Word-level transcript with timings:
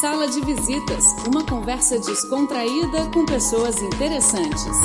Sala 0.00 0.26
de 0.26 0.40
Visitas, 0.40 1.04
uma 1.28 1.46
conversa 1.46 1.98
descontraída 2.00 3.08
com 3.12 3.24
pessoas 3.24 3.80
interessantes. 3.80 4.76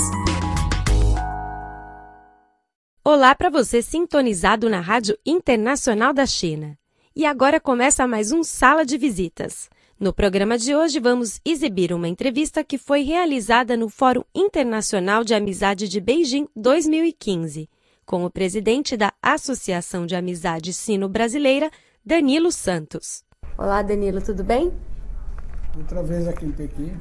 Olá 3.03 3.33
para 3.33 3.49
você 3.49 3.81
sintonizado 3.81 4.69
na 4.69 4.79
Rádio 4.79 5.17
Internacional 5.25 6.13
da 6.13 6.27
China. 6.27 6.77
E 7.15 7.25
agora 7.25 7.59
começa 7.59 8.07
mais 8.07 8.31
um 8.31 8.43
Sala 8.43 8.85
de 8.85 8.99
Visitas. 8.99 9.67
No 9.99 10.13
programa 10.13 10.59
de 10.59 10.75
hoje 10.75 10.99
vamos 10.99 11.41
exibir 11.43 11.91
uma 11.91 12.07
entrevista 12.07 12.63
que 12.63 12.77
foi 12.77 13.01
realizada 13.01 13.75
no 13.75 13.89
Fórum 13.89 14.23
Internacional 14.35 15.23
de 15.23 15.33
Amizade 15.33 15.87
de 15.87 15.99
Beijing 15.99 16.47
2015, 16.55 17.67
com 18.05 18.25
o 18.25 18.29
presidente 18.29 18.95
da 18.95 19.11
Associação 19.23 20.05
de 20.05 20.15
Amizade 20.15 20.71
Sino-Brasileira, 20.71 21.71
Danilo 22.05 22.51
Santos. 22.51 23.23
Olá, 23.57 23.81
Danilo, 23.81 24.21
tudo 24.21 24.43
bem? 24.43 24.71
Outra 25.77 26.01
vez 26.03 26.27
aqui 26.27 26.45
em 26.45 26.51
Pequim. 26.51 26.99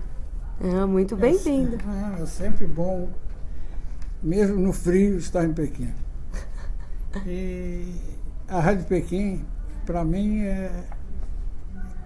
Ah, 0.60 0.86
muito 0.86 1.16
bem-vindo. 1.16 1.78
É, 2.18 2.22
é 2.22 2.26
sempre 2.26 2.66
bom, 2.66 3.08
mesmo 4.22 4.56
no 4.58 4.72
frio, 4.72 5.16
estar 5.16 5.44
em 5.44 5.52
Pequim. 5.52 5.92
E 7.26 7.94
a 8.46 8.60
Rádio 8.60 8.84
Pequim, 8.84 9.44
para 9.86 10.04
mim, 10.04 10.42
é, 10.42 10.84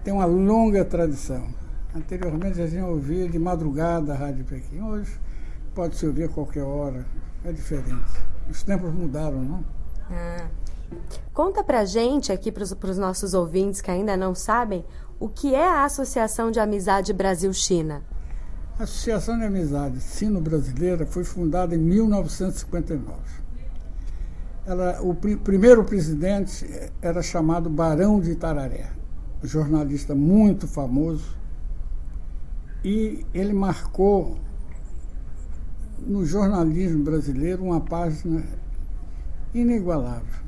tem 0.03 0.13
uma 0.13 0.25
longa 0.25 0.85
tradição. 0.85 1.47
Anteriormente 1.95 2.61
a 2.61 2.67
gente 2.67 2.83
ouvia 2.83 3.27
de 3.27 3.37
madrugada 3.37 4.13
a 4.13 4.15
Rádio 4.15 4.45
Pequim. 4.45 4.81
Hoje 4.81 5.19
pode 5.75 5.95
se 5.95 6.05
ouvir 6.07 6.23
a 6.23 6.29
qualquer 6.29 6.63
hora. 6.63 7.05
É 7.43 7.51
diferente. 7.51 8.11
Os 8.49 8.63
tempos 8.63 8.91
mudaram, 8.93 9.41
não? 9.41 9.65
Ah. 10.09 10.47
Conta 11.33 11.63
pra 11.63 11.85
gente 11.85 12.31
aqui, 12.31 12.51
para 12.51 12.63
os 12.63 12.97
nossos 12.97 13.33
ouvintes 13.33 13.81
que 13.81 13.89
ainda 13.89 14.15
não 14.15 14.35
sabem, 14.35 14.85
o 15.23 15.29
que 15.29 15.55
é 15.55 15.65
a 15.65 15.85
Associação 15.85 16.51
de 16.51 16.59
Amizade 16.59 17.13
Brasil-China? 17.13 18.03
A 18.77 18.83
Associação 18.83 19.37
de 19.37 19.45
Amizade 19.45 20.01
Sino-Brasileira 20.01 21.05
foi 21.05 21.23
fundada 21.23 21.73
em 21.73 21.77
1959. 21.77 23.15
Ela, 24.65 25.01
o 25.01 25.15
pr 25.15 25.37
primeiro 25.37 25.85
presidente 25.85 26.67
era 27.01 27.21
chamado 27.21 27.69
Barão 27.69 28.19
de 28.19 28.31
Itararé, 28.31 28.91
jornalista 29.41 30.13
muito 30.13 30.67
famoso, 30.67 31.37
e 32.83 33.25
ele 33.33 33.53
marcou 33.53 34.37
no 36.05 36.25
jornalismo 36.25 37.01
brasileiro 37.01 37.63
uma 37.63 37.79
página 37.79 38.43
inigualável. 39.53 40.43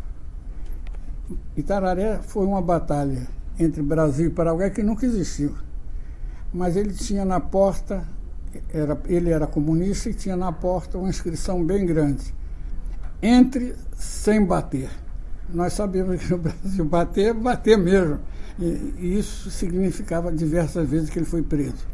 Itararé 1.56 2.20
foi 2.22 2.46
uma 2.46 2.62
batalha 2.62 3.26
entre 3.60 3.82
Brasil 3.82 4.28
e 4.28 4.30
Paraguai 4.30 4.70
que 4.70 4.84
nunca 4.84 5.06
existiu. 5.06 5.54
Mas 6.54 6.76
ele 6.76 6.94
tinha 6.94 7.26
na 7.26 7.40
porta, 7.40 8.08
era, 8.74 9.00
ele 9.06 9.30
era 9.30 9.48
comunista 9.48 10.10
e 10.10 10.14
tinha 10.14 10.36
na 10.36 10.52
porta 10.52 10.98
uma 10.98 11.10
inscrição 11.10 11.64
bem 11.64 11.86
grande. 11.86 12.34
Entre 13.22 13.76
sem 13.98 14.46
bater. 14.46 14.90
Nós 15.50 15.74
sabemos 15.74 16.22
que 16.22 16.32
no 16.32 16.38
Brasil 16.40 16.86
bater 16.86 17.34
bater 17.34 17.78
mesmo. 17.78 18.20
E, 18.58 18.94
e 18.98 19.20
isso 19.20 19.50
significava 19.52 20.32
diversas 20.32 20.88
vezes 20.90 21.10
que 21.10 21.20
ele 21.20 21.26
foi 21.26 21.42
preso. 21.42 21.86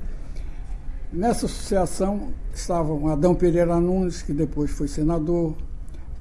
Nessa 1.11 1.45
associação 1.45 2.29
estavam 2.53 3.07
Adão 3.07 3.35
Pereira 3.35 3.79
Nunes, 3.79 4.21
que 4.21 4.31
depois 4.31 4.71
foi 4.71 4.87
senador, 4.87 5.55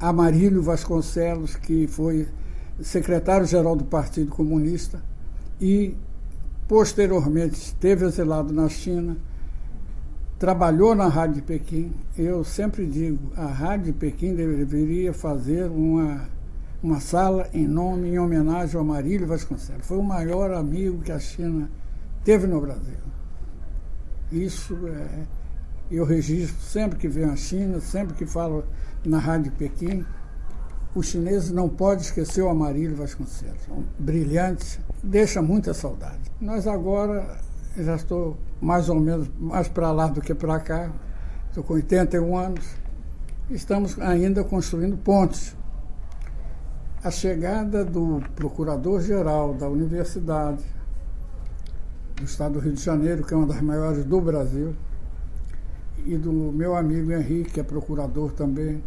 Amarílio 0.01 0.63
Vasconcelos, 0.63 1.55
que 1.55 1.87
foi 1.87 2.27
secretário-geral 2.81 3.77
do 3.77 3.85
Partido 3.85 4.31
Comunista 4.31 5.10
e, 5.61 5.95
posteriormente, 6.67 7.55
esteve 7.55 8.07
exilado 8.07 8.53
na 8.53 8.69
China, 8.69 9.17
trabalhou 10.39 10.95
na 10.95 11.07
Rádio 11.07 11.37
de 11.37 11.43
Pequim. 11.43 11.93
Eu 12.17 12.43
sempre 12.43 12.87
digo, 12.87 13.19
a 13.37 13.47
Rádio 13.47 13.87
de 13.87 13.93
Pequim 13.93 14.35
deveria 14.35 15.13
fazer 15.13 15.65
uma, 15.71 16.29
uma 16.83 16.99
sala 17.01 17.49
em 17.53 17.67
nome, 17.67 18.09
em 18.09 18.19
homenagem 18.19 18.79
ao 18.79 18.85
Marílio 18.85 19.27
Vasconcelos. 19.27 19.87
Foi 19.87 19.99
o 19.99 20.03
maior 20.03 20.53
amigo 20.53 21.03
que 21.03 21.13
a 21.13 21.19
China 21.19 21.71
teve 22.25 22.47
no 22.47 22.61
Brasil. 22.61 22.99
Isso 24.33 24.79
é, 24.87 25.27
eu 25.91 26.05
registro 26.05 26.61
sempre 26.63 26.99
que 26.99 27.09
venho 27.09 27.33
à 27.33 27.37
China, 27.37 27.81
sempre 27.81 28.15
que 28.15 28.25
falo 28.25 28.65
na 29.05 29.19
Rádio 29.19 29.51
de 29.51 29.57
Pequim 29.59 30.07
os 30.95 31.07
chineses 31.07 31.51
não 31.51 31.69
podem 31.69 32.03
esquecer 32.03 32.43
o 32.43 32.49
Amarílio 32.49 32.97
Vasconcelos. 32.97 33.61
Um 33.71 33.85
brilhante, 33.99 34.81
deixa 35.03 35.41
muita 35.41 35.73
saudade. 35.75 36.31
Nós 36.41 36.67
agora, 36.67 37.39
já 37.77 37.97
estou 37.97 38.37
mais 38.61 38.89
ou 38.89 39.01
menos 39.01 39.31
mais 39.39 39.69
para 39.69 39.91
lá 39.93 40.07
do 40.09 40.21
que 40.21 40.35
para 40.35 40.61
cá, 40.61 40.91
estou 41.49 41.65
com 41.65 41.75
81 41.75 42.37
anos, 42.37 42.65
estamos 43.51 43.99
ainda 44.01 44.45
construindo 44.45 44.97
pontes. 44.97 45.57
A 47.03 47.11
chegada 47.11 47.83
do 47.83 48.23
procurador-geral 48.37 49.55
da 49.55 49.67
universidade 49.67 50.63
do 52.17 52.25
estado 52.25 52.55
do 52.55 52.59
Rio 52.61 52.75
de 52.75 52.83
Janeiro, 52.83 53.25
que 53.25 53.33
é 53.33 53.37
uma 53.37 53.47
das 53.47 53.63
maiores 53.63 54.05
do 54.05 54.21
Brasil, 54.21 54.75
e 56.05 56.17
do 56.17 56.33
meu 56.33 56.77
amigo 56.77 57.11
Henrique, 57.13 57.53
que 57.53 57.61
é 57.61 57.63
procurador 57.63 58.33
também, 58.33 58.83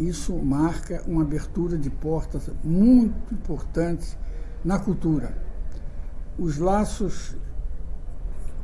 isso 0.00 0.34
marca 0.36 1.02
uma 1.06 1.22
abertura 1.22 1.76
de 1.76 1.90
portas 1.90 2.50
muito 2.62 3.34
importantes 3.34 4.16
na 4.64 4.78
cultura. 4.78 5.32
Os 6.38 6.58
laços 6.58 7.34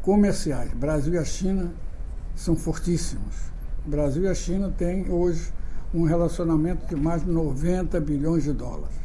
comerciais, 0.03 0.72
Brasil 0.72 1.15
e 1.15 1.19
a 1.19 1.25
China, 1.25 1.72
são 2.34 2.56
fortíssimos. 2.56 3.53
O 3.87 3.91
Brasil 3.91 4.25
e 4.25 4.28
a 4.28 4.34
China 4.34 4.72
têm 4.77 5.10
hoje 5.10 5.53
um 5.93 6.04
relacionamento 6.04 6.87
de 6.87 6.97
mais 6.97 7.22
de 7.25 7.31
90 7.31 8.00
bilhões 8.00 8.44
de 8.44 8.53
dólares. 8.53 8.97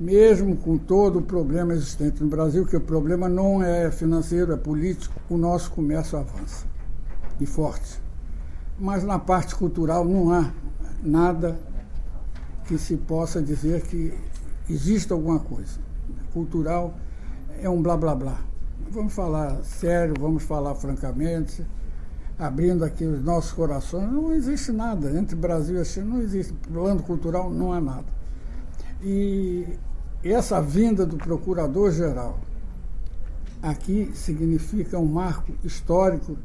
Mesmo 0.00 0.56
com 0.56 0.78
todo 0.78 1.18
o 1.18 1.22
problema 1.22 1.74
existente 1.74 2.22
no 2.22 2.28
Brasil, 2.28 2.64
que 2.64 2.76
o 2.76 2.80
problema 2.80 3.28
não 3.28 3.62
é 3.62 3.90
financeiro, 3.90 4.52
é 4.52 4.56
político, 4.56 5.20
o 5.28 5.36
nosso 5.36 5.70
comércio 5.72 6.18
avança 6.18 6.66
e 7.40 7.46
forte. 7.46 8.00
Mas 8.78 9.02
na 9.02 9.18
parte 9.18 9.54
cultural 9.54 10.04
não 10.04 10.32
há 10.32 10.52
nada 11.02 11.58
que 12.64 12.78
se 12.78 12.96
possa 12.96 13.42
dizer 13.42 13.82
que 13.82 14.14
existe 14.70 15.12
alguma 15.12 15.40
coisa. 15.40 15.87
Cultural 16.32 16.94
é 17.60 17.68
um 17.68 17.82
blá 17.82 17.96
blá 17.96 18.14
blá. 18.14 18.40
Vamos 18.90 19.12
falar 19.12 19.62
sério, 19.64 20.14
vamos 20.18 20.42
falar 20.44 20.74
francamente, 20.74 21.64
abrindo 22.38 22.84
aqui 22.84 23.04
os 23.04 23.22
nossos 23.22 23.52
corações. 23.52 24.10
Não 24.10 24.32
existe 24.32 24.72
nada 24.72 25.10
entre 25.10 25.36
Brasil 25.36 25.80
e 25.80 25.84
China, 25.84 26.06
não 26.06 26.22
existe. 26.22 26.52
Plano 26.52 27.02
cultural 27.02 27.50
não 27.50 27.72
há 27.72 27.80
nada. 27.80 28.06
E 29.02 29.66
essa 30.24 30.60
vinda 30.60 31.04
do 31.04 31.16
procurador-geral 31.16 32.38
aqui 33.62 34.10
significa 34.14 34.98
um 34.98 35.06
marco 35.06 35.52
histórico 35.62 36.36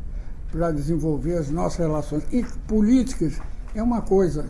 para 0.52 0.72
desenvolver 0.72 1.38
as 1.38 1.50
nossas 1.50 1.80
relações. 1.80 2.24
E 2.32 2.44
políticas 2.68 3.40
é 3.74 3.82
uma 3.82 4.02
coisa, 4.02 4.46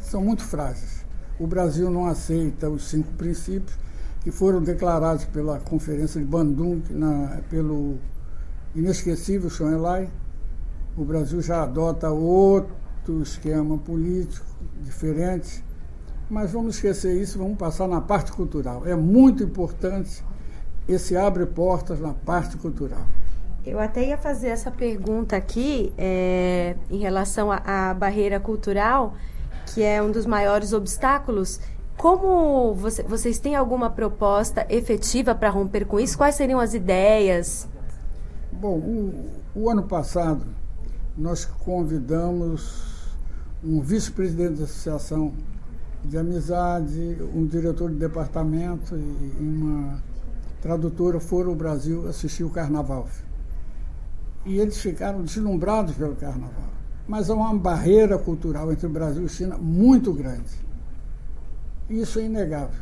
são 0.00 0.22
muito 0.22 0.42
frágeis. 0.42 1.04
O 1.38 1.46
Brasil 1.46 1.90
não 1.90 2.06
aceita 2.06 2.68
os 2.68 2.88
cinco 2.88 3.12
princípios 3.12 3.81
que 4.22 4.30
foram 4.30 4.62
declarados 4.62 5.24
pela 5.24 5.58
Conferência 5.58 6.20
de 6.20 6.26
Bandung, 6.26 6.82
na, 6.90 7.40
pelo 7.50 7.98
inesquecível 8.74 9.50
Schoenlai. 9.50 10.08
O 10.96 11.04
Brasil 11.04 11.40
já 11.42 11.62
adota 11.62 12.10
outro 12.10 13.22
esquema 13.22 13.78
político 13.78 14.46
diferente, 14.80 15.64
mas 16.30 16.52
vamos 16.52 16.76
esquecer 16.76 17.20
isso, 17.20 17.38
vamos 17.38 17.58
passar 17.58 17.88
na 17.88 18.00
parte 18.00 18.32
cultural. 18.32 18.86
É 18.86 18.94
muito 18.94 19.42
importante 19.42 20.24
esse 20.88 21.16
abre 21.16 21.46
portas 21.46 22.00
na 22.00 22.12
parte 22.12 22.56
cultural. 22.56 23.04
Eu 23.64 23.78
até 23.78 24.08
ia 24.08 24.18
fazer 24.18 24.48
essa 24.48 24.70
pergunta 24.70 25.36
aqui 25.36 25.92
é, 25.96 26.74
em 26.90 26.98
relação 26.98 27.50
à 27.52 27.94
barreira 27.94 28.40
cultural, 28.40 29.14
que 29.66 29.82
é 29.82 30.02
um 30.02 30.10
dos 30.10 30.26
maiores 30.26 30.72
obstáculos. 30.72 31.60
Como 31.96 32.74
você, 32.74 33.02
vocês 33.02 33.38
têm 33.38 33.54
alguma 33.54 33.90
proposta 33.90 34.66
efetiva 34.68 35.34
para 35.34 35.50
romper 35.50 35.86
com 35.86 36.00
isso? 36.00 36.16
Quais 36.16 36.34
seriam 36.34 36.58
as 36.58 36.74
ideias? 36.74 37.68
Bom, 38.52 38.78
o, 38.78 39.30
o 39.54 39.70
ano 39.70 39.84
passado 39.84 40.44
nós 41.16 41.44
convidamos 41.44 43.12
um 43.62 43.80
vice-presidente 43.80 44.58
da 44.58 44.64
Associação 44.64 45.32
de 46.04 46.18
Amizade, 46.18 47.18
um 47.34 47.46
diretor 47.46 47.90
de 47.90 47.96
departamento 47.96 48.96
e 48.96 49.36
uma 49.40 50.02
tradutora 50.60 51.20
foram 51.20 51.50
ao 51.50 51.56
Brasil 51.56 52.08
assistir 52.08 52.42
o 52.44 52.50
Carnaval 52.50 53.06
e 54.44 54.58
eles 54.58 54.78
ficaram 54.78 55.22
deslumbrados 55.22 55.94
pelo 55.94 56.16
carnaval. 56.16 56.70
Mas 57.06 57.30
há 57.30 57.34
uma 57.34 57.54
barreira 57.54 58.18
cultural 58.18 58.72
entre 58.72 58.86
o 58.86 58.90
Brasil 58.90 59.24
e 59.24 59.28
China 59.28 59.56
muito 59.56 60.12
grande. 60.12 60.50
Isso 61.92 62.18
é 62.18 62.22
inegável. 62.22 62.80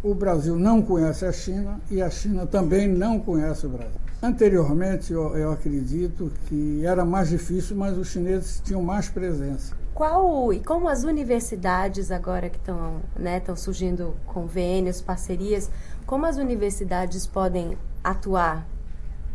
o 0.00 0.14
Brasil 0.14 0.56
não 0.56 0.80
conhece 0.80 1.26
a 1.26 1.32
China 1.32 1.80
e 1.90 2.00
a 2.00 2.08
China 2.08 2.46
também 2.46 2.86
não 2.86 3.18
conhece 3.18 3.66
o 3.66 3.68
Brasil. 3.68 4.00
Anteriormente, 4.22 5.12
eu, 5.12 5.36
eu 5.36 5.50
acredito 5.50 6.30
que 6.46 6.86
era 6.86 7.04
mais 7.04 7.30
difícil, 7.30 7.76
mas 7.76 7.98
os 7.98 8.06
chineses 8.06 8.62
tinham 8.64 8.80
mais 8.80 9.08
presença. 9.08 9.74
Qual 9.92 10.52
e 10.52 10.60
como 10.60 10.88
as 10.88 11.02
universidades 11.02 12.12
agora 12.12 12.48
que 12.48 12.58
estão 12.58 13.00
né, 13.18 13.42
surgindo 13.56 14.14
convênios, 14.24 15.02
parcerias, 15.02 15.68
como 16.06 16.24
as 16.24 16.36
universidades 16.36 17.26
podem 17.26 17.76
atuar 18.04 18.64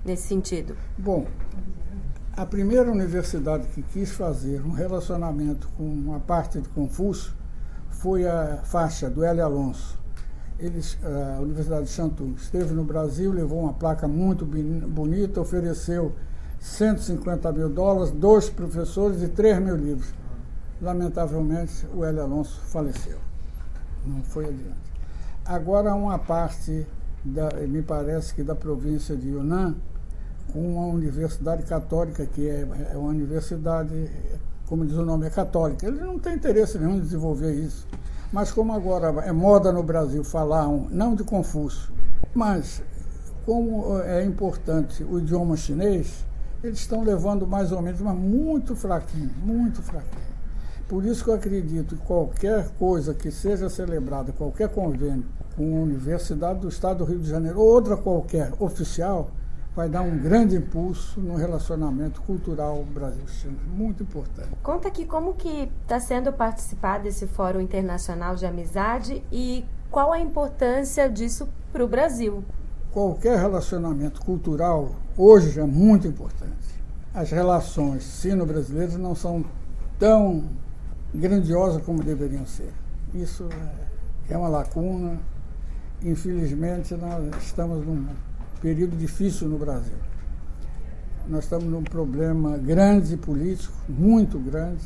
nesse 0.05 0.27
sentido? 0.29 0.77
Bom, 0.97 1.27
a 2.37 2.45
primeira 2.45 2.89
universidade 2.89 3.67
que 3.67 3.81
quis 3.81 4.11
fazer 4.11 4.65
um 4.65 4.71
relacionamento 4.71 5.67
com 5.75 5.83
uma 5.83 6.21
parte 6.21 6.61
de 6.61 6.69
Confúcio 6.69 7.42
foi 8.03 8.27
a 8.27 8.59
faixa 8.65 9.09
do 9.09 9.23
L. 9.23 9.39
Alonso. 9.39 9.97
Eles, 10.59 10.97
a 11.01 11.39
Universidade 11.39 11.85
de 11.85 11.91
Chantu 11.91 12.33
esteve 12.35 12.73
no 12.73 12.83
Brasil, 12.83 13.31
levou 13.31 13.61
uma 13.61 13.71
placa 13.71 14.09
muito 14.09 14.45
bonita, 14.45 15.39
ofereceu 15.39 16.11
150 16.59 17.49
mil 17.53 17.69
dólares, 17.69 18.11
dois 18.11 18.49
professores 18.49 19.21
e 19.23 19.29
3 19.29 19.59
mil 19.59 19.77
livros. 19.77 20.13
Lamentavelmente, 20.81 21.87
o 21.95 22.03
L. 22.03 22.19
Alonso 22.19 22.59
faleceu. 22.65 23.19
Não 24.05 24.21
foi 24.21 24.47
adiante. 24.47 24.93
Agora, 25.45 25.95
uma 25.95 26.19
parte, 26.19 26.85
da, 27.23 27.51
me 27.65 27.81
parece 27.81 28.35
que 28.35 28.43
da 28.43 28.53
província 28.53 29.15
de 29.15 29.29
Yunnan, 29.29 29.75
com 30.51 30.73
uma 30.73 30.87
universidade 30.87 31.63
católica, 31.63 32.25
que 32.25 32.49
é, 32.49 32.67
é 32.91 32.97
uma 32.97 33.11
universidade, 33.11 34.11
como 34.67 34.85
diz 34.85 34.95
o 34.95 35.05
nome, 35.05 35.27
é 35.27 35.29
católica. 35.29 35.85
Eles 35.85 36.01
não 36.01 36.17
têm 36.17 36.35
interesse 36.35 36.77
nenhum 36.77 36.97
em 36.97 37.01
desenvolver 37.01 37.53
isso. 37.53 37.87
Mas 38.31 38.51
como 38.51 38.73
agora 38.73 39.07
é 39.25 39.31
moda 39.31 39.71
no 39.71 39.83
Brasil 39.83 40.23
falar, 40.23 40.67
um, 40.67 40.87
não 40.89 41.13
de 41.13 41.23
Confúcio, 41.23 41.93
mas 42.33 42.81
como 43.45 43.99
é 43.99 44.23
importante 44.23 45.03
o 45.03 45.19
idioma 45.19 45.55
chinês, 45.55 46.25
eles 46.63 46.79
estão 46.79 47.03
levando 47.03 47.45
mais 47.45 47.71
ou 47.71 47.81
menos, 47.81 48.01
mas 48.01 48.15
muito 48.17 48.75
fraquinho, 48.75 49.29
muito 49.43 49.81
fraquinho. 49.83 50.33
Por 50.87 51.05
isso 51.05 51.23
que 51.23 51.29
eu 51.29 51.35
acredito 51.35 51.95
que 51.95 52.05
qualquer 52.05 52.69
coisa 52.79 53.13
que 53.13 53.31
seja 53.31 53.69
celebrada, 53.69 54.31
qualquer 54.31 54.69
convênio 54.69 55.25
com 55.55 55.77
a 55.77 55.81
Universidade 55.81 56.59
do 56.59 56.69
Estado 56.69 56.99
do 56.99 57.05
Rio 57.05 57.19
de 57.19 57.29
Janeiro, 57.29 57.59
ou 57.59 57.67
outra 57.67 57.95
qualquer 57.95 58.51
oficial, 58.59 59.29
vai 59.75 59.89
dar 59.89 60.01
um 60.01 60.17
grande 60.17 60.55
impulso 60.55 61.19
no 61.19 61.35
relacionamento 61.35 62.21
cultural 62.21 62.83
Brasil-China, 62.83 63.57
muito 63.75 64.03
importante. 64.03 64.49
Conta 64.61 64.87
aqui 64.87 65.05
como 65.05 65.33
que 65.33 65.71
está 65.81 65.99
sendo 65.99 66.31
participar 66.31 66.99
desse 66.99 67.25
Fórum 67.25 67.59
Internacional 67.59 68.35
de 68.35 68.45
Amizade 68.45 69.23
e 69.31 69.65
qual 69.89 70.11
a 70.11 70.19
importância 70.19 71.09
disso 71.09 71.47
para 71.71 71.83
o 71.83 71.87
Brasil. 71.87 72.43
Qualquer 72.91 73.39
relacionamento 73.39 74.21
cultural 74.21 74.95
hoje 75.17 75.59
é 75.59 75.63
muito 75.63 76.07
importante. 76.07 76.53
As 77.13 77.31
relações 77.31 78.03
sino-brasileiras 78.03 78.95
não 78.95 79.15
são 79.15 79.43
tão 79.97 80.43
grandiosas 81.13 81.81
como 81.83 82.03
deveriam 82.03 82.45
ser. 82.45 82.71
Isso 83.13 83.49
é 84.29 84.37
uma 84.37 84.49
lacuna. 84.49 85.19
Infelizmente, 86.03 86.93
nós 86.95 87.23
estamos 87.41 87.85
num 87.85 88.07
período 88.63 88.95
difícil 88.95 89.49
no 89.49 89.57
Brasil. 89.57 89.97
Nós 91.27 91.43
estamos 91.43 91.65
num 91.65 91.83
problema 91.83 92.57
grande 92.57 93.17
político, 93.17 93.73
muito 93.89 94.39
grande. 94.39 94.85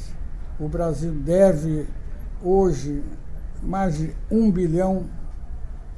O 0.59 0.67
Brasil 0.67 1.13
deve 1.13 1.85
hoje 2.41 3.03
mais 3.61 3.99
de 3.99 4.15
um 4.31 4.49
bilhão 4.49 5.05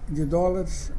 de 0.10 0.26
dólares. 0.26 0.92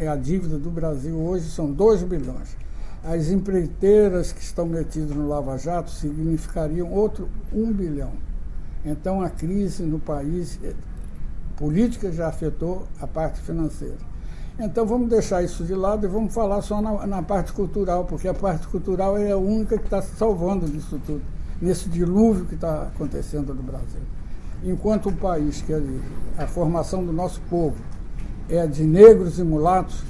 É 0.00 0.08
a 0.08 0.16
dívida 0.16 0.58
do 0.58 0.68
Brasil 0.68 1.14
hoje, 1.16 1.48
são 1.48 1.70
dois 1.70 2.02
bilhões. 2.02 2.56
As 3.04 3.28
empreiteiras 3.28 4.32
que 4.32 4.40
estão 4.40 4.66
metidas 4.66 5.14
no 5.14 5.28
Lava 5.28 5.56
Jato 5.58 5.92
significariam 5.92 6.90
outro 6.90 7.28
um 7.52 7.72
bilhão. 7.72 8.14
Então 8.84 9.20
a 9.20 9.30
crise 9.30 9.84
no 9.84 10.00
país 10.00 10.58
eh, 10.64 10.74
política 11.56 12.10
já 12.10 12.26
afetou 12.26 12.88
a 13.00 13.06
parte 13.06 13.40
financeira. 13.40 14.07
Então 14.60 14.84
vamos 14.84 15.08
deixar 15.08 15.42
isso 15.44 15.62
de 15.62 15.72
lado 15.72 16.04
e 16.04 16.08
vamos 16.08 16.34
falar 16.34 16.60
só 16.62 16.82
na, 16.82 17.06
na 17.06 17.22
parte 17.22 17.52
cultural, 17.52 18.04
porque 18.04 18.26
a 18.26 18.34
parte 18.34 18.66
cultural 18.66 19.16
é 19.16 19.30
a 19.30 19.36
única 19.36 19.78
que 19.78 19.84
está 19.84 20.02
salvando 20.02 20.66
disso 20.66 21.00
tudo, 21.06 21.22
nesse 21.62 21.88
dilúvio 21.88 22.44
que 22.44 22.56
está 22.56 22.82
acontecendo 22.82 23.54
no 23.54 23.62
Brasil. 23.62 24.00
Enquanto 24.64 25.10
um 25.10 25.14
país 25.14 25.62
que 25.62 25.72
é 25.72 25.80
a 26.36 26.48
formação 26.48 27.04
do 27.04 27.12
nosso 27.12 27.40
povo 27.42 27.76
é 28.48 28.66
de 28.66 28.82
negros 28.82 29.38
e 29.38 29.44
mulatos, 29.44 30.02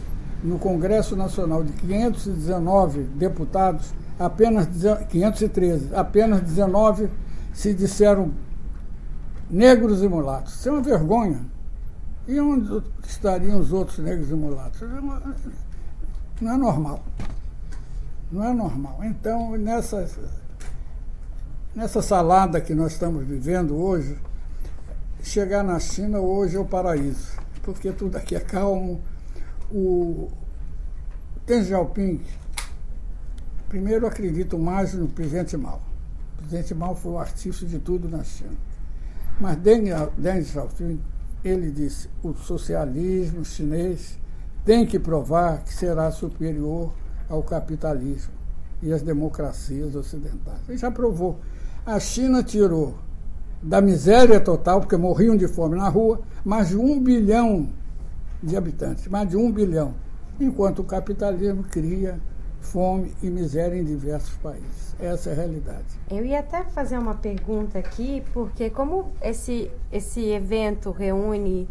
no 0.43 0.59
Congresso 0.59 1.15
Nacional 1.15 1.63
de 1.63 1.73
519 1.73 3.03
deputados, 3.03 3.93
apenas 4.19 4.67
513, 5.11 5.95
apenas 5.95 6.41
19 6.41 7.11
se 7.53 7.75
disseram 7.75 8.31
negros 9.51 10.03
e 10.03 10.09
mulatos. 10.09 10.55
Isso 10.55 10.69
é 10.69 10.73
uma 10.73 10.81
vergonha. 10.81 11.41
E 12.29 12.39
onde 12.39 12.85
estariam 13.07 13.59
os 13.59 13.73
outros 13.73 13.99
negros 14.01 14.31
e 14.31 14.35
mulatos? 14.35 14.83
Não 16.39 16.53
é 16.53 16.57
normal. 16.59 17.03
Não 18.31 18.45
é 18.45 18.53
normal. 18.53 18.99
Então, 19.03 19.57
nessa, 19.57 20.07
nessa 21.75 22.03
salada 22.03 22.61
que 22.61 22.75
nós 22.75 22.93
estamos 22.93 23.27
vivendo 23.27 23.75
hoje, 23.75 24.19
chegar 25.23 25.65
na 25.65 25.81
China 25.81 26.21
hoje 26.21 26.57
é 26.57 26.61
o 26.61 26.67
paraíso, 26.67 27.33
porque 27.63 27.91
tudo 27.93 28.17
aqui 28.17 28.37
é 28.37 28.41
calmo. 28.41 29.01
O 29.73 30.29
Deng 31.47 31.65
Xiaoping, 31.65 32.23
primeiro 33.71 34.07
acredito 34.07 34.59
mais 34.59 34.93
no 34.93 35.09
presidente 35.09 35.57
Mao. 35.57 35.81
O 36.35 36.37
presidente 36.43 36.75
Mao 36.75 36.95
foi 36.95 37.13
o 37.13 37.19
artista 37.19 37.65
de 37.65 37.79
tudo 37.79 38.07
na 38.07 38.23
China. 38.23 38.53
Mas 39.41 39.57
Deng, 39.57 39.89
Deng 40.19 40.45
Xiaoping 40.45 41.01
ele 41.45 41.71
disse: 41.71 42.09
o 42.23 42.35
socialismo 42.35 43.45
chinês 43.45 44.19
tem 44.65 44.87
que 44.87 44.99
provar 44.99 45.63
que 45.65 45.73
será 45.73 46.11
superior 46.11 46.93
ao 47.29 47.43
capitalismo 47.43 48.33
e 48.83 48.93
às 48.93 49.03
democracias 49.03 49.95
ocidentais. 49.95 50.61
Ele 50.69 50.79
já 50.79 50.91
provou. 50.91 51.39
A 51.85 51.99
China 51.99 52.43
tirou 52.43 52.95
da 53.63 53.81
miséria 53.81 54.39
total, 54.39 54.81
porque 54.81 54.97
morriam 54.97 55.37
de 55.37 55.49
fome 55.49 55.77
na 55.77 55.89
rua, 55.89 56.21
mais 56.45 56.69
de 56.69 56.77
um 56.77 57.01
bilhão 57.01 57.69
de 58.43 58.57
habitantes, 58.57 59.09
mais 59.09 59.29
de 59.29 59.37
um 59.37 59.51
bilhão, 59.51 59.95
enquanto 60.39 60.81
o 60.81 60.85
capitalismo 60.85 61.65
cria 61.65 62.21
fome 62.61 63.15
e 63.23 63.31
miséria 63.31 63.77
em 63.77 63.85
diversos 63.85 64.35
países. 64.37 64.95
Essa 65.01 65.31
é 65.31 65.33
a 65.33 65.37
realidade. 65.37 65.87
Eu 66.11 66.25
ia 66.25 66.41
até 66.41 66.65
fazer 66.65 66.99
uma 66.99 67.15
pergunta 67.15 67.79
aqui, 67.79 68.23
porque 68.33 68.69
como 68.69 69.13
esse, 69.23 69.71
esse 69.93 70.25
evento 70.27 70.91
reúne 70.91 71.69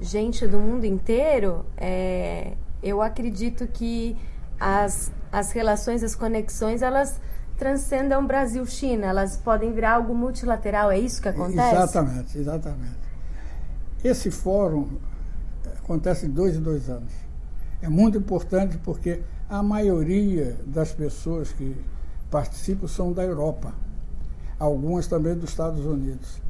gente 0.00 0.46
do 0.46 0.58
mundo 0.58 0.84
inteiro, 0.84 1.64
é, 1.76 2.54
eu 2.82 3.02
acredito 3.02 3.66
que 3.66 4.16
as, 4.58 5.12
as 5.30 5.52
relações, 5.52 6.02
as 6.02 6.14
conexões, 6.14 6.82
elas 6.82 7.20
transcendam 7.58 8.26
Brasil-China, 8.26 9.06
elas 9.06 9.36
podem 9.36 9.72
virar 9.72 9.96
algo 9.96 10.14
multilateral, 10.14 10.90
é 10.90 10.98
isso 10.98 11.20
que 11.20 11.28
acontece? 11.28 11.74
Exatamente, 11.74 12.38
exatamente. 12.38 13.00
Esse 14.02 14.30
fórum 14.30 14.88
acontece 15.78 16.26
de 16.26 16.32
dois 16.32 16.56
em 16.56 16.62
dois 16.62 16.88
anos. 16.88 17.12
É 17.82 17.88
muito 17.88 18.16
importante 18.16 18.78
porque 18.78 19.20
a 19.50 19.64
maioria 19.64 20.56
das 20.64 20.92
pessoas 20.92 21.52
que 21.52 21.76
participam 22.30 22.86
são 22.86 23.12
da 23.12 23.24
Europa, 23.24 23.74
algumas 24.60 25.08
também 25.08 25.34
dos 25.34 25.50
Estados 25.50 25.84
Unidos. 25.84 26.40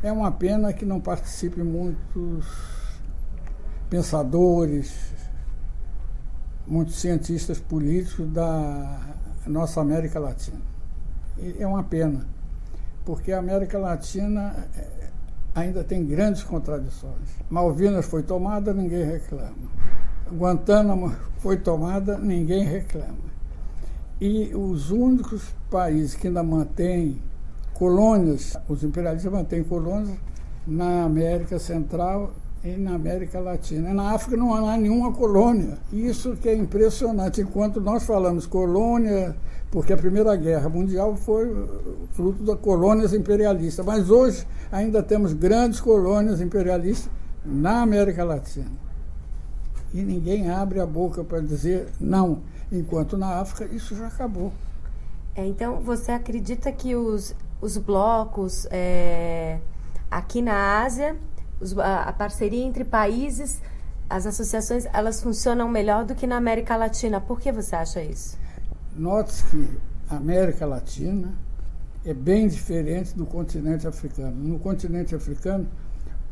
É 0.00 0.12
uma 0.12 0.30
pena 0.30 0.72
que 0.72 0.84
não 0.84 1.00
participem 1.00 1.64
muitos 1.64 2.46
pensadores, 3.90 5.12
muitos 6.64 6.94
cientistas 6.94 7.58
políticos 7.58 8.30
da 8.30 9.00
nossa 9.46 9.80
América 9.80 10.20
Latina. 10.20 10.60
É 11.58 11.66
uma 11.66 11.82
pena, 11.82 12.24
porque 13.04 13.32
a 13.32 13.40
América 13.40 13.78
Latina 13.78 14.54
eh, 14.76 15.10
ainda 15.56 15.82
tem 15.82 16.06
grandes 16.06 16.44
contradições. 16.44 17.30
Malvinas 17.50 18.06
foi 18.06 18.22
tomada, 18.22 18.72
ninguém 18.72 19.04
reclama. 19.04 19.68
Guantánamo 20.32 21.14
foi 21.38 21.58
tomada, 21.58 22.16
ninguém 22.18 22.64
reclama. 22.64 23.34
E 24.20 24.54
os 24.54 24.90
únicos 24.90 25.54
países 25.70 26.14
que 26.14 26.28
ainda 26.28 26.42
mantêm 26.42 27.20
colônias, 27.74 28.56
os 28.68 28.82
imperialistas 28.82 29.30
mantêm 29.30 29.62
colônias 29.62 30.16
na 30.66 31.04
América 31.04 31.58
Central 31.58 32.32
e 32.64 32.76
na 32.76 32.94
América 32.94 33.38
Latina. 33.38 33.92
Na 33.92 34.12
África 34.12 34.36
não 34.36 34.54
há 34.54 34.76
nenhuma 34.78 35.12
colônia. 35.12 35.76
Isso 35.92 36.34
que 36.36 36.48
é 36.48 36.56
impressionante. 36.56 37.42
Enquanto 37.42 37.80
nós 37.80 38.04
falamos 38.04 38.46
colônia, 38.46 39.36
porque 39.70 39.92
a 39.92 39.96
Primeira 39.96 40.34
Guerra 40.36 40.68
Mundial 40.70 41.16
foi 41.16 41.54
fruto 42.12 42.42
das 42.42 42.58
colônias 42.60 43.12
imperialistas, 43.12 43.84
mas 43.84 44.08
hoje 44.08 44.46
ainda 44.72 45.02
temos 45.02 45.34
grandes 45.34 45.80
colônias 45.80 46.40
imperialistas 46.40 47.10
na 47.44 47.82
América 47.82 48.24
Latina. 48.24 48.83
E 49.94 50.02
ninguém 50.02 50.50
abre 50.50 50.80
a 50.80 50.86
boca 50.86 51.22
para 51.22 51.40
dizer 51.40 51.86
não, 52.00 52.40
enquanto 52.70 53.16
na 53.16 53.38
África 53.38 53.72
isso 53.72 53.94
já 53.94 54.08
acabou. 54.08 54.52
É, 55.36 55.46
então, 55.46 55.80
você 55.80 56.10
acredita 56.10 56.72
que 56.72 56.96
os, 56.96 57.32
os 57.60 57.76
blocos 57.76 58.66
é, 58.72 59.60
aqui 60.10 60.42
na 60.42 60.82
Ásia, 60.82 61.16
os, 61.60 61.78
a, 61.78 62.02
a 62.02 62.12
parceria 62.12 62.64
entre 62.64 62.84
países, 62.84 63.62
as 64.10 64.26
associações, 64.26 64.84
elas 64.92 65.22
funcionam 65.22 65.68
melhor 65.68 66.04
do 66.04 66.12
que 66.12 66.26
na 66.26 66.36
América 66.36 66.76
Latina. 66.76 67.20
Por 67.20 67.40
que 67.40 67.52
você 67.52 67.76
acha 67.76 68.02
isso? 68.02 68.36
Note 68.96 69.44
que 69.44 69.78
a 70.10 70.16
América 70.16 70.66
Latina 70.66 71.32
é 72.04 72.12
bem 72.12 72.48
diferente 72.48 73.16
do 73.16 73.24
continente 73.24 73.86
africano. 73.86 74.36
No 74.36 74.58
continente 74.58 75.14
africano, 75.14 75.68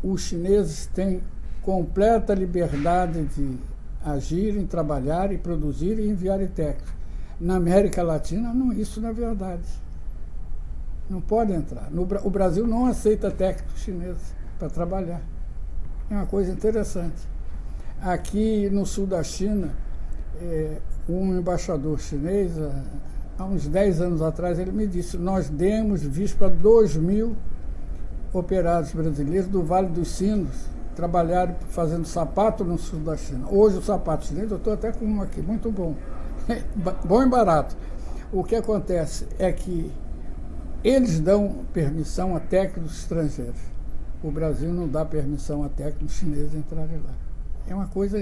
os 0.03 0.23
chineses 0.23 0.87
têm 0.87 1.23
completa 1.63 2.35
liberdade 2.35 3.25
de 3.25 3.59
agirem, 4.05 4.67
trabalhar 4.67 5.33
e 5.33 5.39
produzir 5.39 5.99
e 5.99 6.09
enviar 6.09 6.39
técnicos. 6.49 6.93
Na 7.41 7.57
América 7.57 8.03
Latina, 8.03 8.53
não, 8.53 8.73
isso 8.73 9.01
não 9.01 9.09
é 9.09 9.13
verdade. 9.13 9.63
Não 11.09 11.21
pode 11.21 11.53
entrar. 11.53 11.91
No, 11.91 12.03
o 12.03 12.31
Brasil 12.31 12.67
não 12.67 12.87
aceita 12.87 13.31
técnicos 13.31 13.81
chineses 13.81 14.35
para 14.59 14.69
trabalhar. 14.69 15.23
É 16.11 16.15
uma 16.15 16.27
coisa 16.27 16.53
interessante. 16.53 17.29
Aqui 18.01 18.69
no 18.71 18.85
sul 18.85 19.07
da 19.07 19.23
China, 19.23 19.71
é, 20.41 20.79
um 21.09 21.39
embaixador 21.39 22.01
chinês, 22.01 22.53
há 23.39 23.45
uns 23.45 23.69
10 23.69 24.01
anos 24.01 24.23
atrás, 24.23 24.59
ele 24.59 24.73
me 24.73 24.87
disse: 24.87 25.17
Nós 25.17 25.49
demos 25.49 26.03
visto 26.03 26.37
para 26.37 26.49
2 26.49 26.97
mil 26.97 27.37
operários 28.33 28.93
brasileiros 28.93 29.49
do 29.49 29.63
Vale 29.63 29.89
dos 29.89 30.09
Sinos 30.09 30.73
trabalharam 30.95 31.55
fazendo 31.71 32.07
sapato 32.07 32.65
no 32.65 32.79
sul 32.79 33.01
da 33.01 33.17
China. 33.17 33.47
Hoje 33.51 33.79
o 33.79 33.83
sapato 33.83 34.27
chinês, 34.27 34.51
eu 34.51 34.57
estou 34.57 34.73
até 34.73 34.93
com 34.93 35.05
um 35.05 35.23
aqui, 35.23 35.41
muito 35.41 35.71
bom. 35.71 35.95
bom 37.05 37.23
e 37.23 37.29
barato. 37.29 37.77
O 38.33 38.43
que 38.43 38.57
acontece 38.57 39.27
é 39.39 39.53
que 39.53 39.93
eles 40.83 41.21
dão 41.21 41.65
permissão 41.73 42.35
a 42.35 42.41
técnicos 42.41 42.99
estrangeiros. 42.99 43.61
O 44.23 44.31
Brasil 44.31 44.73
não 44.73 44.89
dá 44.89 45.05
permissão 45.05 45.65
a 45.65 45.69
técnicos 45.69 46.15
chineses 46.15 46.55
entrarem 46.55 46.99
lá. 46.99 47.15
É 47.67 47.75
uma 47.75 47.87
coisa 47.87 48.19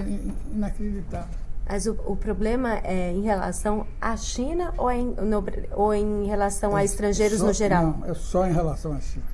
inacreditável. 0.52 1.38
Mas 1.68 1.86
o, 1.86 1.96
o, 2.04 2.16
problema 2.16 2.78
é 2.82 3.12
em 3.12 3.22
relação 3.22 3.86
à 4.00 4.16
China 4.16 4.74
ou 4.76 4.90
em, 4.90 5.06
no, 5.06 5.44
ou 5.72 5.94
em 5.94 6.26
relação 6.26 6.76
é 6.76 6.80
a 6.80 6.84
estrangeiros 6.84 7.38
só, 7.38 7.46
no 7.46 7.52
geral? 7.52 7.96
Não, 8.00 8.10
é 8.10 8.14
só 8.14 8.46
em 8.46 8.52
relação 8.52 8.92
à 8.92 9.00
China. 9.00 9.24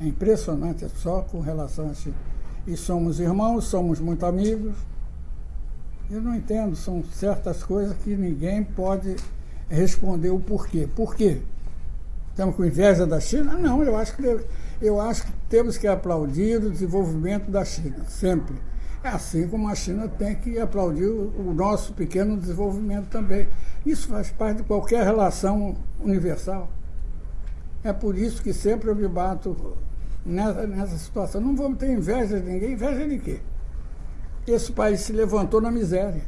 É 0.00 0.06
impressionante, 0.06 0.84
é 0.84 0.88
só 0.88 1.22
com 1.22 1.40
relação 1.40 1.90
à 1.90 1.94
China. 1.94 2.14
E 2.68 2.76
somos 2.76 3.18
irmãos, 3.18 3.64
somos 3.64 3.98
muito 3.98 4.24
amigos. 4.24 4.76
Eu 6.08 6.22
não 6.22 6.36
entendo, 6.36 6.76
são 6.76 7.02
certas 7.12 7.64
coisas 7.64 7.96
que 8.04 8.14
ninguém 8.14 8.62
pode 8.62 9.16
responder 9.68 10.30
o 10.30 10.38
porquê. 10.38 10.88
Por 10.94 11.16
quê? 11.16 11.40
Estamos 12.30 12.54
com 12.54 12.64
inveja 12.64 13.04
da 13.04 13.18
China? 13.18 13.54
Não, 13.54 13.82
eu 13.82 13.96
acho 13.96 14.14
que, 14.14 14.40
eu 14.80 15.00
acho 15.00 15.24
que 15.24 15.32
temos 15.48 15.76
que 15.76 15.88
aplaudir 15.88 16.62
o 16.62 16.70
desenvolvimento 16.70 17.50
da 17.50 17.64
China, 17.64 18.04
sempre 18.08 18.54
é 19.02 19.08
assim 19.08 19.48
como 19.48 19.68
a 19.68 19.74
China 19.74 20.08
tem 20.08 20.34
que 20.34 20.58
aplaudir 20.58 21.06
o 21.06 21.54
nosso 21.54 21.92
pequeno 21.92 22.36
desenvolvimento 22.36 23.08
também. 23.08 23.48
Isso 23.84 24.08
faz 24.08 24.30
parte 24.30 24.58
de 24.58 24.62
qualquer 24.64 25.04
relação 25.04 25.76
universal. 26.00 26.68
É 27.82 27.92
por 27.92 28.16
isso 28.18 28.42
que 28.42 28.52
sempre 28.52 28.90
eu 28.90 28.96
me 28.96 29.06
bato 29.06 29.76
nessa, 30.24 30.66
nessa 30.66 30.98
situação. 30.98 31.40
Não 31.40 31.54
vamos 31.56 31.78
ter 31.78 31.90
inveja 31.90 32.40
de 32.40 32.50
ninguém. 32.50 32.72
Inveja 32.72 33.08
de 33.08 33.18
quê? 33.18 33.40
Esse 34.46 34.72
país 34.72 35.00
se 35.00 35.12
levantou 35.12 35.60
na 35.60 35.70
miséria. 35.70 36.22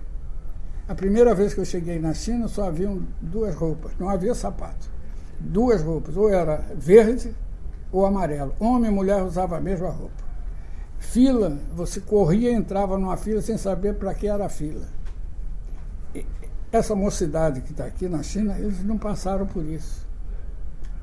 A 0.87 0.94
primeira 0.94 1.35
vez 1.35 1.54
que 1.54 1.61
eu 1.61 1.64
cheguei 1.64 1.99
na 1.99 2.12
China 2.12 2.49
só 2.49 2.66
haviam 2.66 3.02
duas 3.20 3.54
roupas, 3.54 3.92
não 3.99 4.09
havia 4.09 4.35
sapato. 4.35 4.90
Duas 5.38 5.82
roupas, 5.82 6.16
ou 6.16 6.28
era 6.28 6.64
verde 6.75 7.35
ou 7.92 8.04
amarelo. 8.04 8.54
Homem 8.59 8.90
e 8.90 8.94
mulher 8.94 9.23
usavam 9.23 9.56
a 9.56 9.61
mesma 9.61 9.88
roupa. 9.88 10.23
Fila, 10.99 11.59
você 11.75 12.00
corria 12.00 12.50
e 12.50 12.54
entrava 12.54 12.99
numa 12.99 13.16
fila 13.16 13.40
sem 13.40 13.56
saber 13.56 13.94
para 13.94 14.12
que 14.12 14.26
era 14.26 14.47
a 14.47 14.49
fila. 14.49 14.87
E 16.14 16.26
essa 16.73 16.94
mocidade 16.94 17.62
que 17.62 17.70
está 17.70 17.85
aqui 17.85 18.09
na 18.09 18.23
China, 18.23 18.59
eles 18.59 18.85
não 18.85 18.99
passaram 18.99 19.47
por 19.47 19.64
isso. 19.64 20.10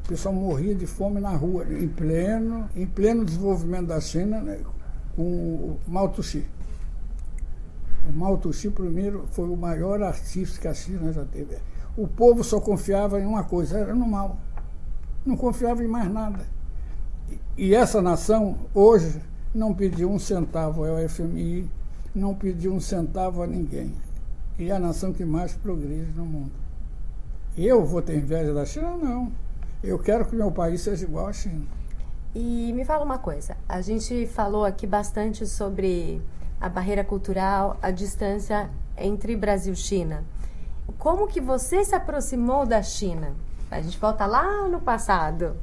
O 0.07 0.11
pessoal 0.11 0.33
morria 0.33 0.73
de 0.73 0.87
fome 0.87 1.19
na 1.19 1.31
rua, 1.31 1.65
em 1.69 1.85
pleno, 1.85 2.69
em 2.73 2.87
pleno 2.87 3.25
desenvolvimento 3.25 3.87
da 3.87 3.99
China, 3.99 4.39
né, 4.39 4.61
com 5.13 5.21
o 5.21 5.79
Mao 5.85 6.07
Tse. 6.07 6.45
O 8.07 8.13
Mao 8.13 8.37
Tse, 8.37 8.69
primeiro, 8.69 9.25
foi 9.31 9.49
o 9.49 9.57
maior 9.57 10.01
artista 10.01 10.61
que 10.61 10.67
a 10.69 10.73
China 10.73 11.11
já 11.11 11.25
teve. 11.25 11.57
O 11.97 12.07
povo 12.07 12.41
só 12.41 12.61
confiava 12.61 13.19
em 13.19 13.25
uma 13.25 13.43
coisa, 13.43 13.79
era 13.79 13.93
no 13.93 14.07
mal. 14.07 14.37
Não 15.25 15.35
confiava 15.35 15.83
em 15.83 15.89
mais 15.89 16.09
nada. 16.09 16.45
E 17.57 17.75
essa 17.75 18.01
nação, 18.01 18.59
hoje, 18.73 19.21
não 19.53 19.73
pediu 19.73 20.09
um 20.09 20.17
centavo 20.17 20.85
ao 20.85 21.09
FMI, 21.09 21.69
não 22.15 22.33
pediu 22.33 22.73
um 22.73 22.79
centavo 22.79 23.43
a 23.43 23.47
ninguém. 23.47 23.91
E 24.57 24.69
é 24.69 24.71
a 24.71 24.79
nação 24.79 25.11
que 25.11 25.25
mais 25.25 25.51
progride 25.51 26.13
no 26.15 26.25
mundo. 26.25 26.53
Eu 27.57 27.85
vou 27.85 28.01
ter 28.01 28.15
inveja 28.15 28.53
da 28.53 28.63
China? 28.63 28.95
Não. 28.95 29.46
Eu 29.83 29.99
quero 29.99 30.25
que 30.25 30.35
meu 30.35 30.51
país 30.51 30.81
seja 30.81 31.05
igual 31.05 31.27
à 31.27 31.33
China. 31.33 31.65
E 32.33 32.73
me 32.73 32.83
fala 32.83 33.05
uma 33.05 33.17
coisa, 33.17 33.55
a 33.67 33.81
gente 33.81 34.27
falou 34.27 34.63
aqui 34.65 34.85
bastante 34.85 35.47
sobre 35.47 36.21
a 36.59 36.67
barreira 36.69 37.03
cultural, 37.03 37.77
a 37.81 37.91
distância 37.91 38.69
entre 38.97 39.35
Brasil 39.35 39.73
e 39.73 39.75
China. 39.75 40.23
Como 40.97 41.27
que 41.27 41.39
você 41.39 41.83
se 41.83 41.93
aproximou 41.95 42.65
da 42.65 42.81
China? 42.81 43.35
A 43.69 43.79
gente 43.81 43.99
volta 43.99 44.25
lá 44.25 44.67
no 44.67 44.81
passado. 44.81 45.55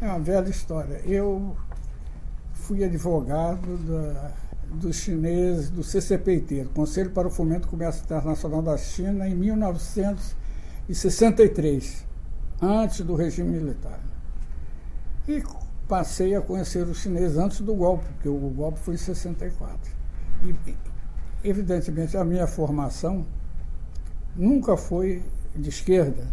É 0.00 0.06
uma 0.06 0.18
velha 0.18 0.48
história. 0.48 1.00
Eu 1.04 1.56
fui 2.52 2.84
advogado 2.84 3.76
da, 3.78 4.32
dos 4.70 4.96
chineses 4.96 5.70
do 5.70 5.82
CCPIT, 5.82 6.68
Conselho 6.74 7.10
para 7.10 7.28
o 7.28 7.30
Fomento 7.30 7.62
do 7.62 7.68
Comércio 7.68 8.04
Internacional 8.04 8.60
da 8.62 8.76
China, 8.76 9.26
em 9.28 9.34
1963, 9.34 12.09
antes 12.60 13.00
do 13.00 13.14
regime 13.14 13.58
militar. 13.58 14.00
E 15.28 15.42
passei 15.88 16.34
a 16.34 16.40
conhecer 16.40 16.86
os 16.86 16.98
chineses 16.98 17.36
antes 17.36 17.60
do 17.60 17.74
golpe, 17.74 18.04
porque 18.14 18.28
o 18.28 18.38
golpe 18.50 18.78
foi 18.78 18.94
em 18.94 18.98
64. 18.98 19.92
E, 20.42 20.76
evidentemente, 21.42 22.16
a 22.16 22.24
minha 22.24 22.46
formação 22.46 23.26
nunca 24.36 24.76
foi 24.76 25.22
de 25.54 25.68
esquerda. 25.68 26.26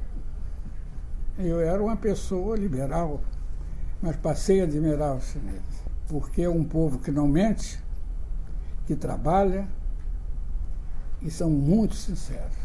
Eu 1.38 1.60
era 1.60 1.82
uma 1.82 1.98
pessoa 1.98 2.56
liberal, 2.56 3.22
mas 4.02 4.16
passei 4.16 4.62
a 4.62 4.64
admirar 4.64 5.16
os 5.16 5.26
chineses 5.26 5.88
porque 6.08 6.42
é 6.42 6.50
um 6.50 6.64
povo 6.64 7.00
que 7.00 7.12
não 7.12 7.28
mente, 7.28 7.80
que 8.86 8.96
trabalha 8.96 9.68
e 11.22 11.30
são 11.30 11.50
muito 11.50 11.96
sinceros. 11.96 12.56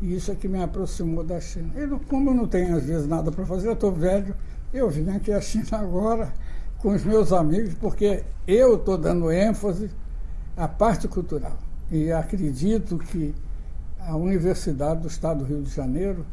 E 0.00 0.14
isso 0.14 0.30
é 0.30 0.34
que 0.34 0.46
me 0.46 0.62
aproximou 0.62 1.24
da 1.24 1.40
China. 1.40 1.72
Eu, 1.74 1.98
como 2.00 2.30
eu 2.30 2.34
não 2.34 2.46
tenho, 2.46 2.76
às 2.76 2.84
vezes, 2.84 3.08
nada 3.08 3.30
para 3.32 3.46
fazer, 3.46 3.68
eu 3.68 3.72
estou 3.72 3.92
velho, 3.92 4.34
eu 4.72 4.90
vim 4.90 5.08
aqui 5.10 5.32
à 5.32 5.40
China 5.40 5.66
agora 5.78 6.32
com 6.78 6.90
os 6.90 7.04
meus 7.04 7.32
amigos, 7.32 7.74
porque 7.74 8.22
eu 8.46 8.76
estou 8.76 8.98
dando 8.98 9.30
ênfase 9.32 9.90
à 10.56 10.68
parte 10.68 11.08
cultural. 11.08 11.56
E 11.90 12.12
acredito 12.12 12.98
que 12.98 13.34
a 13.98 14.16
Universidade 14.16 15.00
do 15.00 15.08
Estado 15.08 15.38
do 15.38 15.44
Rio 15.44 15.62
de 15.62 15.70
Janeiro 15.70 16.24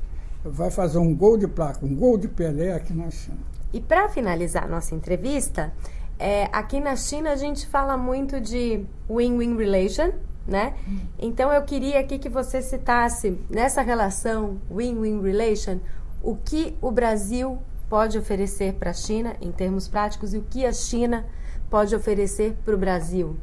vai 0.43 0.69
fazer 0.69 0.97
um 0.97 1.15
gol 1.15 1.37
de 1.37 1.47
placa, 1.47 1.85
um 1.85 1.95
gol 1.95 2.17
de 2.17 2.27
Pelé 2.27 2.73
aqui 2.73 2.93
na 2.93 3.09
China. 3.09 3.37
E 3.71 3.79
para 3.79 4.09
finalizar 4.09 4.67
nossa 4.67 4.93
entrevista, 4.93 5.73
é, 6.19 6.49
aqui 6.51 6.79
na 6.79 6.95
China 6.95 7.31
a 7.31 7.35
gente 7.35 7.65
fala 7.65 7.97
muito 7.97 8.39
de 8.39 8.85
win-win 9.09 9.57
relation, 9.57 10.11
né? 10.47 10.75
Então 11.17 11.51
eu 11.51 11.61
queria 11.63 11.99
aqui 11.99 12.19
que 12.19 12.29
você 12.29 12.61
citasse 12.61 13.39
nessa 13.49 13.81
relação 13.81 14.59
win-win 14.69 15.21
relation 15.21 15.79
o 16.21 16.35
que 16.35 16.75
o 16.81 16.91
Brasil 16.91 17.57
pode 17.89 18.17
oferecer 18.17 18.73
para 18.73 18.91
a 18.91 18.93
China 18.93 19.35
em 19.41 19.51
termos 19.51 19.87
práticos 19.87 20.33
e 20.33 20.37
o 20.37 20.41
que 20.41 20.65
a 20.65 20.73
China 20.73 21.25
pode 21.69 21.95
oferecer 21.95 22.55
para 22.63 22.75
o 22.75 22.77
Brasil. 22.77 23.37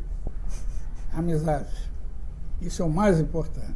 Amizade. 1.13 1.91
Isso 2.61 2.83
é 2.83 2.85
o 2.85 2.91
mais 2.91 3.19
importante. 3.19 3.75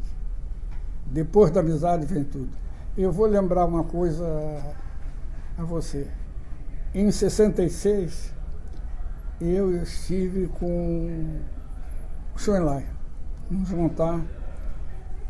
Depois 1.07 1.51
da 1.51 1.61
amizade 1.61 2.07
vem 2.07 2.25
tudo. 2.25 2.51
Eu 2.97 3.13
vou 3.13 3.27
lembrar 3.27 3.67
uma 3.67 3.85
coisa 3.85 4.25
a 5.59 5.63
você. 5.65 6.09
Em 6.95 7.11
66, 7.11 8.33
eu 9.41 9.83
estive 9.83 10.47
com 10.47 11.41
o 12.35 12.39
Vamos 13.51 13.71
montar, 13.71 14.23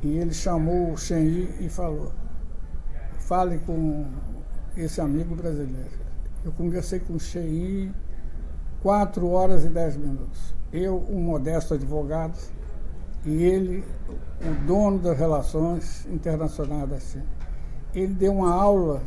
e 0.00 0.18
ele 0.18 0.32
chamou 0.32 0.92
o 0.92 0.96
Shen 0.96 1.24
Yi 1.24 1.66
e 1.66 1.68
falou, 1.68 2.12
fale 3.18 3.58
com 3.58 4.06
esse 4.76 5.00
amigo 5.00 5.34
brasileiro. 5.34 5.90
Eu 6.44 6.52
conversei 6.52 7.00
com 7.00 7.14
o 7.14 7.20
Shen 7.20 7.42
Yi, 7.42 7.92
quatro 8.80 9.28
horas 9.30 9.64
e 9.64 9.68
dez 9.68 9.96
minutos. 9.96 10.54
Eu, 10.72 11.04
um 11.08 11.20
modesto 11.20 11.74
advogado, 11.74 12.38
e 13.24 13.42
ele, 13.42 13.84
o 14.42 14.66
dono 14.66 15.00
das 15.00 15.18
relações 15.18 16.06
internacionais 16.06 16.88
da 16.88 17.00
China. 17.00 17.26
Ele 17.92 18.14
deu 18.14 18.32
uma 18.32 18.54
aula, 18.54 19.02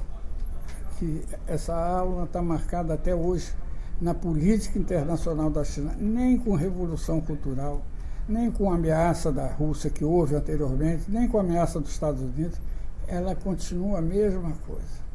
que 0.98 1.24
essa 1.48 1.74
aula 1.74 2.26
está 2.26 2.42
marcada 2.42 2.94
até 2.94 3.16
hoje 3.16 3.54
na 4.02 4.14
política 4.14 4.78
internacional 4.78 5.50
da 5.50 5.64
China, 5.64 5.96
nem 5.98 6.38
com 6.38 6.56
revolução 6.56 7.22
cultural, 7.22 7.82
nem 8.28 8.52
com 8.52 8.72
a 8.72 8.76
ameaça 8.76 9.32
da 9.32 9.48
Rússia 9.48 9.90
que 9.90 10.04
houve 10.04 10.36
anteriormente, 10.36 11.04
nem 11.08 11.28
com 11.28 11.38
a 11.38 11.42
ameaça 11.42 11.80
dos 11.80 11.92
Estados 11.92 12.22
Unidos, 12.22 12.60
ela 13.08 13.36
continua 13.36 14.00
a 14.00 14.02
mesma 14.02 14.52
coisa. 14.68 15.08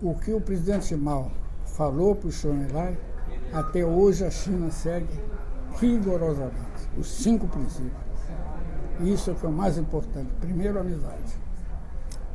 O 0.00 0.14
que 0.14 0.32
o 0.32 0.40
presidente 0.40 0.94
Mao 0.96 1.30
falou 1.66 2.14
para 2.14 2.28
o 2.28 2.32
Xi 2.32 2.48
até 3.52 3.84
hoje 3.84 4.24
a 4.24 4.30
China 4.30 4.70
segue 4.70 5.20
rigorosamente 5.78 6.88
os 6.96 7.06
cinco 7.06 7.46
princípios. 7.46 7.92
Isso 9.00 9.30
é 9.30 9.32
o 9.34 9.36
que 9.36 9.44
é 9.44 9.48
o 9.48 9.52
mais 9.52 9.76
importante. 9.76 10.30
Primeiro, 10.40 10.78
amizade. 10.78 11.38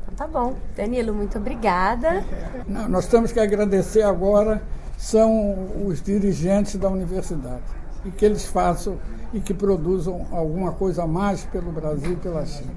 Então, 0.03 0.15
tá 0.15 0.27
bom. 0.27 0.55
Danilo, 0.75 1.13
muito 1.13 1.39
obrigada. 1.39 2.23
Não, 2.67 2.87
nós 2.87 3.07
temos 3.07 3.31
que 3.31 3.39
agradecer 3.39 4.03
agora 4.03 4.61
são 4.97 5.87
os 5.87 5.99
dirigentes 5.99 6.75
da 6.75 6.87
universidade 6.87 7.80
e 8.05 8.11
que 8.11 8.25
eles 8.25 8.45
façam 8.45 8.99
e 9.33 9.39
que 9.39 9.53
produzam 9.53 10.27
alguma 10.31 10.71
coisa 10.73 11.03
a 11.03 11.07
mais 11.07 11.45
pelo 11.45 11.71
Brasil 11.71 12.13
e 12.13 12.15
pela 12.15 12.45
China. 12.45 12.73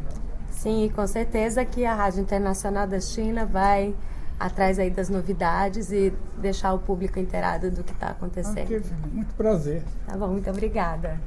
Sim, 0.50 0.90
com 0.94 1.06
certeza 1.06 1.64
que 1.64 1.84
a 1.84 1.94
Rádio 1.94 2.20
Internacional 2.20 2.86
da 2.86 3.00
China 3.00 3.44
vai 3.44 3.94
atrás 4.38 4.78
aí 4.78 4.90
das 4.90 5.08
novidades 5.08 5.92
e 5.92 6.12
deixar 6.38 6.74
o 6.74 6.78
público 6.78 7.18
inteirado 7.18 7.70
do 7.70 7.84
que 7.84 7.92
está 7.92 8.08
acontecendo. 8.08 8.82
muito 9.12 9.34
prazer. 9.34 9.82
Tá 10.06 10.16
bom, 10.16 10.28
muito 10.28 10.48
obrigada. 10.50 11.20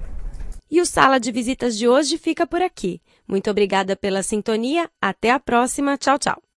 E 0.69 0.81
o 0.81 0.85
Sala 0.85 1.19
de 1.19 1.31
Visitas 1.31 1.77
de 1.77 1.87
hoje 1.87 2.17
fica 2.17 2.45
por 2.45 2.61
aqui. 2.61 3.01
Muito 3.27 3.49
obrigada 3.49 3.95
pela 3.95 4.21
sintonia. 4.21 4.89
Até 5.01 5.31
a 5.31 5.39
próxima. 5.39 5.97
Tchau, 5.97 6.19
tchau. 6.19 6.41